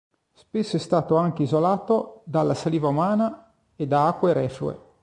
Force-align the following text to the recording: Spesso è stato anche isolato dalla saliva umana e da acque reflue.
Spesso 0.33 0.77
è 0.77 0.79
stato 0.79 1.15
anche 1.15 1.43
isolato 1.43 2.23
dalla 2.25 2.55
saliva 2.55 2.87
umana 2.87 3.53
e 3.75 3.85
da 3.85 4.07
acque 4.07 4.33
reflue. 4.33 4.79